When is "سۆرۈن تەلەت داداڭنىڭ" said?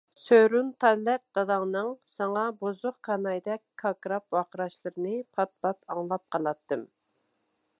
0.19-1.91